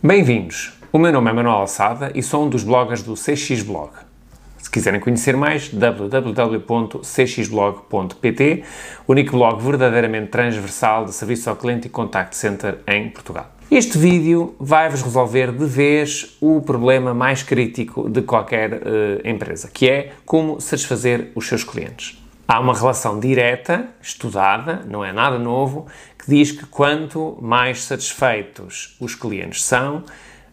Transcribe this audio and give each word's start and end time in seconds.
Bem-vindos! 0.00 0.74
O 0.92 0.98
meu 0.98 1.12
nome 1.12 1.28
é 1.28 1.32
Manuel 1.32 1.56
Alçada 1.56 2.12
e 2.14 2.22
sou 2.22 2.46
um 2.46 2.48
dos 2.48 2.62
bloggers 2.62 3.02
do 3.02 3.14
CX 3.14 3.64
Blog. 3.64 3.90
Se 4.56 4.70
quiserem 4.70 5.00
conhecer 5.00 5.36
mais, 5.36 5.70
www.cxblog.pt, 5.70 8.62
o 9.08 9.12
único 9.12 9.32
blog 9.32 9.60
verdadeiramente 9.60 10.28
transversal 10.28 11.04
de 11.04 11.12
serviço 11.12 11.50
ao 11.50 11.56
cliente 11.56 11.88
e 11.88 11.90
contact 11.90 12.36
center 12.36 12.78
em 12.86 13.10
Portugal. 13.10 13.50
Este 13.68 13.98
vídeo 13.98 14.54
vai-vos 14.60 15.02
resolver 15.02 15.50
de 15.50 15.66
vez 15.66 16.36
o 16.40 16.60
problema 16.60 17.12
mais 17.12 17.42
crítico 17.42 18.08
de 18.08 18.22
qualquer 18.22 18.74
uh, 18.74 18.78
empresa, 19.24 19.68
que 19.68 19.90
é 19.90 20.12
como 20.24 20.60
satisfazer 20.60 21.32
os 21.34 21.48
seus 21.48 21.64
clientes. 21.64 22.22
Há 22.50 22.60
uma 22.60 22.72
relação 22.72 23.20
direta, 23.20 23.90
estudada, 24.00 24.82
não 24.88 25.04
é 25.04 25.12
nada 25.12 25.38
novo, 25.38 25.86
que 26.18 26.30
diz 26.30 26.50
que 26.50 26.64
quanto 26.64 27.36
mais 27.42 27.82
satisfeitos 27.84 28.96
os 28.98 29.14
clientes 29.14 29.62
são, 29.62 30.02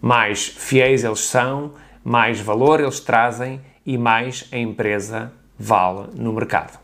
mais 0.00 0.46
fiéis 0.46 1.02
eles 1.02 1.18
são, 1.18 1.72
mais 2.04 2.40
valor 2.40 2.78
eles 2.78 3.00
trazem 3.00 3.60
e 3.84 3.98
mais 3.98 4.46
a 4.52 4.56
empresa 4.56 5.32
vale 5.58 6.10
no 6.14 6.32
mercado. 6.32 6.78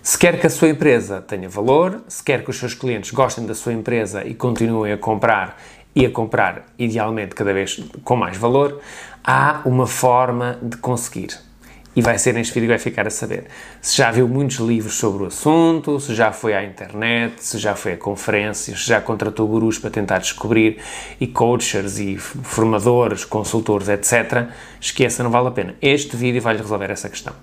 Se 0.00 0.16
quer 0.16 0.38
que 0.38 0.46
a 0.46 0.50
sua 0.50 0.68
empresa 0.68 1.20
tenha 1.20 1.48
valor, 1.48 2.04
se 2.06 2.22
quer 2.22 2.44
que 2.44 2.50
os 2.50 2.60
seus 2.60 2.74
clientes 2.74 3.10
gostem 3.10 3.44
da 3.44 3.56
sua 3.56 3.72
empresa 3.72 4.24
e 4.24 4.34
continuem 4.34 4.92
a 4.92 4.96
comprar 4.96 5.60
e 5.96 6.06
a 6.06 6.10
comprar 6.12 6.64
idealmente 6.78 7.34
cada 7.34 7.52
vez 7.52 7.82
com 8.04 8.14
mais 8.14 8.36
valor, 8.36 8.80
há 9.24 9.62
uma 9.64 9.88
forma 9.88 10.56
de 10.62 10.76
conseguir 10.76 11.47
e 11.96 12.02
vai 12.02 12.18
ser 12.18 12.34
neste 12.34 12.54
vídeo 12.54 12.66
que 12.66 12.72
vai 12.72 12.78
ficar 12.78 13.06
a 13.06 13.10
saber. 13.10 13.46
Se 13.80 13.96
já 13.96 14.10
viu 14.10 14.28
muitos 14.28 14.56
livros 14.56 14.94
sobre 14.94 15.24
o 15.24 15.26
assunto, 15.26 15.98
se 15.98 16.14
já 16.14 16.32
foi 16.32 16.54
à 16.54 16.64
internet, 16.64 17.42
se 17.42 17.58
já 17.58 17.74
foi 17.74 17.94
a 17.94 17.96
conferências, 17.96 18.82
se 18.82 18.88
já 18.88 19.00
contratou 19.00 19.48
gurus 19.48 19.78
para 19.78 19.90
tentar 19.90 20.18
descobrir 20.18 20.78
e 21.20 21.26
coaches 21.26 21.98
e 21.98 22.16
formadores, 22.16 23.24
consultores, 23.24 23.88
etc. 23.88 24.48
Esqueça, 24.80 25.22
não 25.22 25.30
vale 25.30 25.48
a 25.48 25.50
pena. 25.50 25.74
Este 25.82 26.16
vídeo 26.16 26.40
vai-lhe 26.40 26.60
resolver 26.60 26.90
essa 26.90 27.08
questão. 27.08 27.34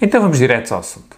Então 0.00 0.20
vamos 0.20 0.38
direto 0.38 0.72
ao 0.72 0.80
assunto. 0.80 1.16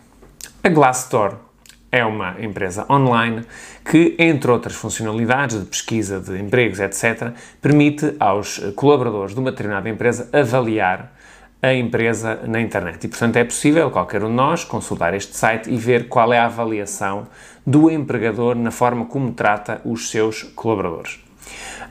A 0.62 0.68
Glassdoor 0.68 1.48
é 1.90 2.04
uma 2.04 2.36
empresa 2.40 2.84
online 2.90 3.44
que, 3.84 4.14
entre 4.18 4.50
outras 4.50 4.74
funcionalidades 4.74 5.58
de 5.58 5.64
pesquisa 5.64 6.20
de 6.20 6.38
empregos, 6.38 6.78
etc., 6.78 7.32
permite 7.62 8.14
aos 8.20 8.58
colaboradores 8.76 9.34
de 9.34 9.40
uma 9.40 9.50
determinada 9.50 9.88
empresa 9.88 10.28
avaliar 10.32 11.16
a 11.60 11.72
empresa 11.74 12.40
na 12.46 12.60
internet. 12.60 13.04
E, 13.04 13.08
portanto, 13.08 13.36
é 13.36 13.44
possível 13.44 13.90
qualquer 13.90 14.22
um 14.22 14.28
de 14.28 14.34
nós 14.34 14.64
consultar 14.64 15.14
este 15.14 15.36
site 15.36 15.70
e 15.70 15.76
ver 15.76 16.08
qual 16.08 16.32
é 16.32 16.38
a 16.38 16.46
avaliação 16.46 17.26
do 17.66 17.90
empregador 17.90 18.54
na 18.54 18.70
forma 18.70 19.06
como 19.06 19.32
trata 19.32 19.80
os 19.84 20.10
seus 20.10 20.42
colaboradores. 20.42 21.18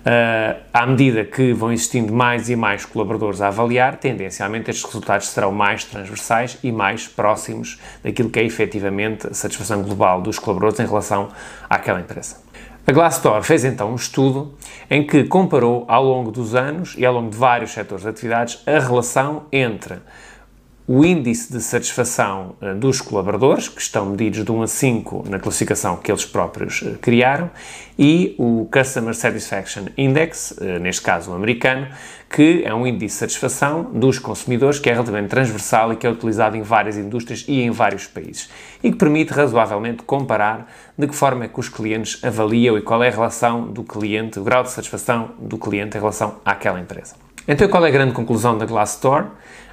Uh, 0.08 0.62
à 0.72 0.86
medida 0.86 1.26
que 1.26 1.52
vão 1.52 1.72
existindo 1.74 2.14
mais 2.14 2.50
e 2.50 2.56
mais 2.56 2.86
colaboradores 2.86 3.42
a 3.42 3.48
avaliar, 3.48 3.98
tendencialmente 3.98 4.70
estes 4.70 4.86
resultados 4.86 5.28
serão 5.28 5.52
mais 5.52 5.84
transversais 5.84 6.58
e 6.64 6.72
mais 6.72 7.08
próximos 7.08 7.78
daquilo 8.02 8.30
que 8.30 8.40
é 8.40 8.44
efetivamente 8.44 9.28
a 9.28 9.34
satisfação 9.34 9.82
global 9.82 10.22
dos 10.22 10.40
colaboradores 10.40 10.80
em 10.80 10.88
relação 10.88 11.30
àquela 11.70 12.00
empresa. 12.00 12.47
A 12.90 12.94
Glassdoor 12.94 13.44
fez 13.44 13.66
então 13.66 13.92
um 13.92 13.96
estudo 13.96 14.54
em 14.90 15.06
que 15.06 15.26
comparou 15.26 15.84
ao 15.90 16.06
longo 16.06 16.32
dos 16.32 16.56
anos 16.56 16.96
e 16.98 17.06
ao 17.06 17.14
longo 17.14 17.30
de 17.30 17.36
vários 17.36 17.72
setores 17.72 18.04
de 18.06 18.10
atividades 18.10 18.64
a 18.66 18.80
relação 18.80 19.44
entre 19.52 19.96
o 20.88 21.04
índice 21.04 21.52
de 21.52 21.62
satisfação 21.62 22.56
uh, 22.62 22.74
dos 22.74 23.02
colaboradores, 23.02 23.68
que 23.68 23.82
estão 23.82 24.06
medidos 24.06 24.46
de 24.46 24.50
1 24.50 24.62
a 24.62 24.68
5 24.68 25.26
na 25.30 25.38
classificação 25.38 25.98
que 25.98 26.10
eles 26.10 26.24
próprios 26.24 26.82
uh, 26.82 26.98
criaram, 27.02 27.52
e 28.00 28.34
o 28.38 28.70
Customer 28.72 29.14
Satisfaction 29.14 29.88
Index, 29.98 30.52
uh, 30.52 30.80
neste 30.80 31.02
caso 31.02 31.32
o 31.32 31.34
americano, 31.34 31.90
que 32.30 32.64
é 32.64 32.74
um 32.74 32.88
índice 32.88 33.16
de 33.16 33.20
satisfação 33.20 33.84
dos 33.84 34.18
consumidores 34.18 34.80
que 34.80 34.90
é 34.90 34.94
relativamente 34.94 35.30
transversal 35.30 35.92
e 35.92 35.98
que 35.98 36.08
é 36.08 36.10
utilizado 36.10 36.56
em 36.56 36.62
várias 36.62 36.96
indústrias 36.96 37.44
e 37.50 37.60
em 37.60 37.70
vários 37.70 38.08
países, 38.08 38.50
e 38.82 38.90
que 38.90 38.98
permite 38.98 39.34
razoavelmente 39.34 40.04
comparar 40.04 40.72
de 40.98 41.06
que 41.06 41.14
forma 41.14 41.44
é 41.44 41.48
que 41.50 41.60
os 41.60 41.68
clientes 41.68 42.24
avaliam 42.24 42.78
e 42.78 42.82
qual 42.82 43.04
é 43.04 43.10
a 43.10 43.12
relação 43.12 43.68
do 43.68 43.84
cliente, 43.84 44.40
o 44.40 44.44
grau 44.44 44.64
de 44.64 44.72
satisfação 44.72 45.32
do 45.38 45.58
cliente 45.58 45.98
em 45.98 46.00
relação 46.00 46.38
àquela 46.46 46.80
empresa. 46.80 47.27
Então, 47.48 47.70
qual 47.70 47.86
é 47.86 47.88
a 47.88 47.92
grande 47.92 48.12
conclusão 48.12 48.58
da 48.58 48.66
Glassdoor? 48.66 49.28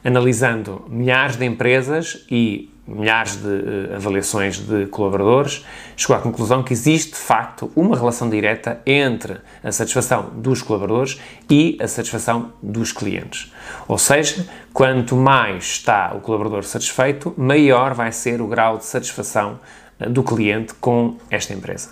Analisando 0.05 0.85
milhares 0.89 1.37
de 1.37 1.45
empresas 1.45 2.25
e 2.31 2.71
milhares 2.87 3.37
de 3.37 3.49
uh, 3.49 3.97
avaliações 3.97 4.59
de 4.59 4.87
colaboradores, 4.87 5.65
chegou 5.97 6.15
à 6.15 6.21
conclusão 6.21 6.63
que 6.63 6.73
existe 6.73 7.13
de 7.13 7.19
facto 7.19 7.73
uma 7.75 7.97
relação 7.97 8.31
direta 8.31 8.81
entre 8.87 9.39
a 9.63 9.73
satisfação 9.73 10.31
dos 10.35 10.63
colaboradores 10.63 11.19
e 11.51 11.77
a 11.81 11.89
satisfação 11.89 12.53
dos 12.63 12.93
clientes. 12.93 13.53
Ou 13.89 13.99
seja, 13.99 14.47
quanto 14.73 15.17
mais 15.17 15.65
está 15.65 16.13
o 16.15 16.21
colaborador 16.21 16.63
satisfeito, 16.63 17.35
maior 17.37 17.95
vai 17.95 18.13
ser 18.13 18.41
o 18.41 18.47
grau 18.47 18.77
de 18.77 18.85
satisfação 18.85 19.59
uh, 19.99 20.09
do 20.09 20.23
cliente 20.23 20.75
com 20.75 21.17
esta 21.29 21.53
empresa. 21.53 21.91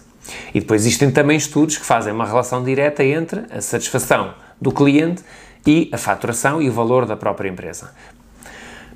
E 0.55 0.61
depois 0.61 0.83
existem 0.83 1.11
também 1.11 1.37
estudos 1.37 1.77
que 1.77 1.85
fazem 1.85 2.13
uma 2.13 2.27
relação 2.27 2.63
direta 2.63 3.03
entre 3.03 3.47
a 3.51 3.61
satisfação 3.61 4.35
do 4.61 4.71
cliente 4.71 5.25
e 5.67 5.89
a 5.93 5.99
faturação 5.99 6.61
e 6.61 6.69
o 6.69 6.73
valor 6.73 7.07
da 7.07 7.17
própria 7.17 7.49
empresa. 7.49 7.93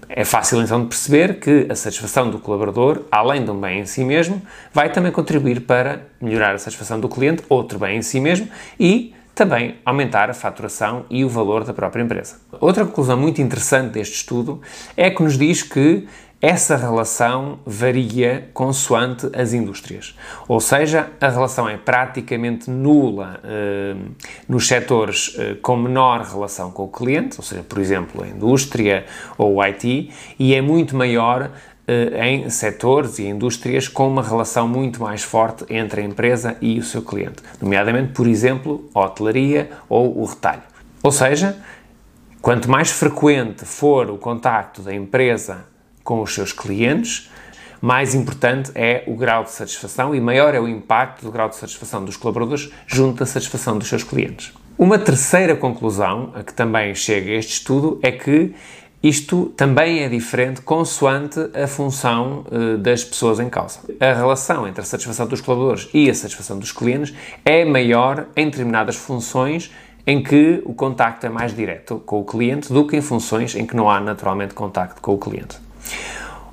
É 0.09 0.25
fácil 0.25 0.63
então 0.63 0.83
de 0.83 0.89
perceber 0.89 1.41
que 1.41 1.67
a 1.69 1.75
satisfação 1.75 2.31
do 2.31 2.39
colaborador, 2.39 3.03
além 3.11 3.45
de 3.45 3.51
um 3.51 3.61
bem 3.61 3.81
em 3.81 3.87
si 3.87 4.05
mesmo, 4.05 4.41
vai 4.73 4.91
também 4.91 5.11
contribuir 5.11 5.63
para 5.63 6.03
melhorar 6.21 6.55
a 6.55 6.59
satisfação 6.59 7.01
do 7.01 7.09
cliente, 7.09 7.43
outro 7.49 7.79
bem 7.79 7.99
em 7.99 8.03
si 8.03 8.21
mesmo, 8.21 8.49
e 8.79 9.13
também 9.35 9.77
aumentar 9.85 10.31
a 10.31 10.35
faturação 10.35 11.05
e 11.11 11.25
o 11.25 11.29
valor 11.29 11.65
da 11.65 11.75
própria 11.75 12.03
empresa. 12.03 12.37
Outra 12.59 12.87
conclusão 12.87 13.19
muito 13.19 13.43
interessante 13.43 13.93
deste 13.93 14.15
estudo 14.15 14.63
é 14.97 15.11
que 15.11 15.23
nos 15.23 15.37
diz 15.37 15.63
que 15.63 16.07
essa 16.41 16.77
relação 16.77 17.59
varia 17.65 18.51
consoante 18.53 19.31
as 19.35 19.55
indústrias. 19.55 20.15
Ou 20.47 20.61
seja, 20.61 21.11
a 21.21 21.29
relação 21.29 21.69
é 21.69 21.79
praticamente 21.79 22.71
nula 22.71 23.41
eh, 23.43 23.97
nos 24.47 24.69
setores 24.69 25.35
eh, 25.39 25.57
com 25.63 25.77
menor 25.77 26.21
relação 26.21 26.71
com 26.71 26.85
o 26.85 26.89
cliente, 26.89 27.37
ou 27.39 27.43
seja, 27.43 27.63
por 27.63 27.79
exemplo, 27.79 28.23
a 28.23 28.29
indústria 28.29 29.07
ou 29.39 29.55
o 29.55 29.63
IT, 29.63 30.11
e 30.39 30.55
é 30.55 30.61
muito 30.61 30.95
maior 30.95 31.51
eh, 31.89 32.29
em 32.29 32.51
setores 32.51 33.19
e 33.19 33.25
indústrias 33.25 33.89
com 33.89 34.07
uma 34.07 34.23
relação 34.23 34.69
muito 34.69 35.01
mais 35.01 35.23
forte 35.23 35.65
entre 35.71 36.03
a 36.03 36.05
empresa 36.05 36.59
e 36.61 36.79
o 36.79 36.83
seu 36.83 37.01
cliente, 37.01 37.43
nomeadamente, 37.63 38.13
por 38.13 38.27
exemplo, 38.27 38.91
a 38.95 39.01
hotelaria 39.01 39.71
ou 39.89 40.21
o 40.21 40.25
retalho. 40.27 40.63
Ou 41.03 41.11
seja, 41.11 41.57
quanto 42.43 42.71
mais 42.71 42.91
frequente 42.91 43.65
for 43.65 44.11
o 44.11 44.19
contacto 44.19 44.83
da 44.83 44.95
empresa 44.95 45.65
com 46.07 46.23
os 46.23 46.33
seus 46.33 46.53
clientes, 46.53 47.29
mais 47.83 48.15
importante 48.15 48.71
é 48.75 49.03
o 49.07 49.15
grau 49.15 49.45
de 49.45 49.51
satisfação 49.51 50.15
e 50.15 50.21
maior 50.21 50.55
é 50.55 50.61
o 50.61 50.69
impacto 50.69 51.23
do 51.25 51.33
grau 51.33 51.49
de 51.49 51.57
satisfação 51.57 52.05
dos 52.05 52.17
colaboradores 52.17 52.71
junto 52.87 53.19
da 53.19 53.27
satisfação 53.27 53.77
dos 53.77 53.89
seus 53.89 54.03
clientes. 54.03 54.55
Uma 54.79 54.99
terceira 54.99 55.57
conclusão 55.57 56.33
a 56.35 56.43
que 56.43 56.55
também 56.55 56.95
chega 56.95 57.33
este 57.33 57.55
estudo 57.55 57.99
é 58.03 58.13
que 58.13 58.55
isto 59.03 59.47
também 59.57 60.03
é 60.03 60.09
diferente 60.09 60.61
consoante 60.63 61.39
a 61.55 61.67
função 61.67 62.45
uh, 62.51 62.79
das 62.79 63.05
pessoas 63.05 63.41
em 63.41 63.49
causa. 63.49 63.81
A 64.01 64.13
relação 64.13 64.67
entre 64.67 64.81
a 64.81 64.85
satisfação 64.85 65.27
dos 65.27 65.41
colaboradores 65.41 65.89
e 65.93 66.09
a 66.09 66.15
satisfação 66.15 66.59
dos 66.59 66.73
clientes 66.73 67.15
é 67.45 67.65
maior 67.65 68.27
em 68.37 68.47
determinadas 68.47 68.97
funções 68.97 69.71
em 70.07 70.23
que 70.23 70.63
o 70.65 70.73
contacto 70.73 71.27
é 71.27 71.29
mais 71.29 71.55
direto 71.55 72.01
com 72.07 72.21
o 72.21 72.25
cliente 72.25 72.73
do 72.73 72.87
que 72.87 72.97
em 72.97 73.03
funções 73.03 73.57
em 73.57 73.67
que 73.67 73.75
não 73.75 73.91
há 73.91 74.01
naturalmente 74.01 74.55
contacto 74.55 75.01
com 75.03 75.15
o 75.15 75.19
cliente. 75.19 75.66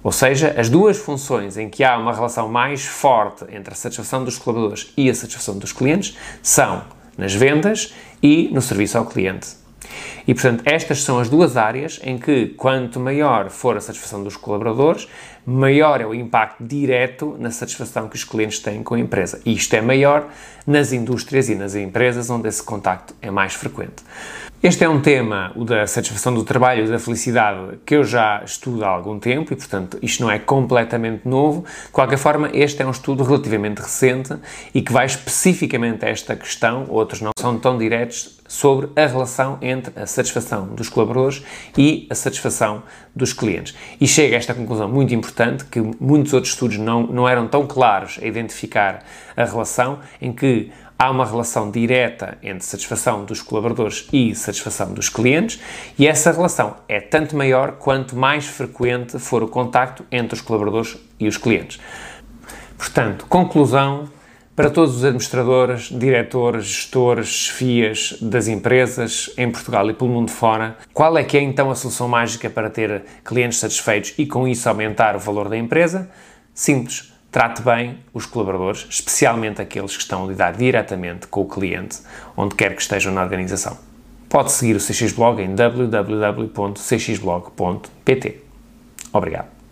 Ou 0.03 0.11
seja, 0.11 0.53
as 0.57 0.69
duas 0.69 0.97
funções 0.97 1.57
em 1.57 1.69
que 1.69 1.83
há 1.83 1.97
uma 1.97 2.13
relação 2.13 2.49
mais 2.49 2.85
forte 2.85 3.45
entre 3.49 3.73
a 3.73 3.75
satisfação 3.75 4.23
dos 4.23 4.37
colaboradores 4.37 4.91
e 4.97 5.09
a 5.09 5.15
satisfação 5.15 5.57
dos 5.57 5.71
clientes 5.71 6.17
são 6.41 6.83
nas 7.17 7.33
vendas 7.33 7.93
e 8.21 8.49
no 8.51 8.61
serviço 8.61 8.97
ao 8.97 9.05
cliente. 9.05 9.63
E, 10.27 10.33
portanto, 10.33 10.63
estas 10.65 11.03
são 11.03 11.19
as 11.19 11.29
duas 11.29 11.57
áreas 11.57 11.99
em 12.03 12.17
que, 12.17 12.47
quanto 12.47 12.99
maior 12.99 13.49
for 13.49 13.75
a 13.75 13.81
satisfação 13.81 14.23
dos 14.23 14.37
colaboradores, 14.37 15.07
maior 15.45 15.99
é 15.99 16.05
o 16.05 16.13
impacto 16.13 16.63
direto 16.63 17.35
na 17.39 17.51
satisfação 17.51 18.07
que 18.07 18.15
os 18.15 18.23
clientes 18.23 18.59
têm 18.59 18.83
com 18.83 18.95
a 18.95 18.99
empresa. 18.99 19.41
E 19.45 19.53
isto 19.53 19.73
é 19.73 19.81
maior 19.81 20.27
nas 20.65 20.93
indústrias 20.93 21.49
e 21.49 21.55
nas 21.55 21.75
empresas 21.75 22.29
onde 22.29 22.47
esse 22.47 22.63
contacto 22.63 23.13
é 23.21 23.29
mais 23.29 23.53
frequente. 23.53 24.03
Este 24.63 24.85
é 24.85 24.87
um 24.87 25.01
tema, 25.01 25.51
o 25.57 25.65
da 25.65 25.85
satisfação 25.85 26.33
do 26.33 26.41
trabalho 26.41 26.85
e 26.85 26.87
da 26.87 26.97
felicidade, 26.97 27.79
que 27.85 27.97
eu 27.97 28.05
já 28.05 28.41
estudo 28.45 28.85
há 28.85 28.87
algum 28.87 29.19
tempo 29.19 29.51
e, 29.51 29.57
portanto, 29.57 29.99
isto 30.01 30.23
não 30.23 30.31
é 30.31 30.39
completamente 30.39 31.27
novo. 31.27 31.65
De 31.87 31.91
qualquer 31.91 32.17
forma, 32.17 32.49
este 32.53 32.81
é 32.81 32.85
um 32.85 32.91
estudo 32.91 33.25
relativamente 33.25 33.79
recente 33.79 34.33
e 34.73 34.81
que 34.81 34.93
vai 34.93 35.05
especificamente 35.05 36.05
a 36.05 36.07
esta 36.07 36.33
questão, 36.37 36.85
outros 36.87 37.19
não 37.19 37.31
são 37.37 37.59
tão 37.59 37.77
diretos, 37.77 38.39
sobre 38.47 38.89
a 38.95 39.07
relação 39.07 39.57
entre 39.61 39.99
a 39.99 40.05
satisfação 40.05 40.67
dos 40.67 40.87
colaboradores 40.87 41.43
e 41.75 42.07
a 42.09 42.15
satisfação 42.15 42.83
dos 43.15 43.33
clientes. 43.33 43.75
E 43.99 44.07
chega 44.07 44.35
a 44.35 44.37
esta 44.37 44.53
conclusão 44.53 44.87
muito 44.87 45.13
importante, 45.13 45.65
que 45.65 45.81
muitos 45.99 46.33
outros 46.33 46.53
estudos 46.53 46.77
não, 46.77 47.07
não 47.07 47.27
eram 47.27 47.47
tão 47.47 47.65
claros 47.65 48.19
a 48.21 48.25
identificar 48.25 49.03
a 49.35 49.43
relação, 49.43 49.99
em 50.21 50.31
que 50.31 50.71
há 51.03 51.11
uma 51.11 51.25
relação 51.25 51.69
direta 51.69 52.37
entre 52.41 52.65
satisfação 52.65 53.25
dos 53.25 53.41
colaboradores 53.41 54.07
e 54.13 54.33
satisfação 54.33 54.93
dos 54.93 55.09
clientes, 55.09 55.59
e 55.99 56.07
essa 56.07 56.31
relação 56.31 56.77
é 56.87 57.01
tanto 57.01 57.35
maior 57.35 57.73
quanto 57.73 58.15
mais 58.15 58.45
frequente 58.45 59.19
for 59.19 59.43
o 59.43 59.47
contacto 59.49 60.05
entre 60.09 60.35
os 60.35 60.41
colaboradores 60.41 60.97
e 61.19 61.27
os 61.27 61.35
clientes. 61.35 61.77
Portanto, 62.77 63.25
conclusão 63.27 64.07
para 64.55 64.69
todos 64.69 64.95
os 64.95 65.03
administradores, 65.03 65.89
diretores, 65.89 66.65
gestores, 66.67 67.27
chefias 67.27 68.17
das 68.21 68.47
empresas 68.47 69.29
em 69.37 69.51
Portugal 69.51 69.89
e 69.89 69.93
pelo 69.93 70.09
mundo 70.09 70.31
fora, 70.31 70.77
qual 70.93 71.17
é 71.17 71.23
que 71.25 71.37
é 71.37 71.41
então 71.41 71.69
a 71.69 71.75
solução 71.75 72.07
mágica 72.07 72.49
para 72.49 72.69
ter 72.69 73.03
clientes 73.25 73.59
satisfeitos 73.59 74.13
e 74.17 74.25
com 74.25 74.47
isso 74.47 74.69
aumentar 74.69 75.17
o 75.17 75.19
valor 75.19 75.49
da 75.49 75.57
empresa? 75.57 76.09
Simples. 76.53 77.12
Trate 77.33 77.61
bem 77.63 77.97
os 78.13 78.25
colaboradores, 78.27 78.85
especialmente 78.87 79.59
aqueles 79.59 79.97
que 79.97 80.03
estão 80.03 80.23
a 80.23 80.27
lidar 80.27 80.53
diretamente 80.53 81.25
com 81.25 81.41
o 81.41 81.47
cliente, 81.47 81.97
onde 82.37 82.53
quer 82.53 82.75
que 82.75 82.81
estejam 82.83 83.11
na 83.11 83.23
organização. 83.23 83.75
Pode 84.29 84.51
seguir 84.51 84.75
o 84.75 84.79
CX 84.79 85.13
Blog 85.13 85.41
em 85.41 85.55
www.cxblog.pt. 85.55 88.43
Obrigado. 89.11 89.62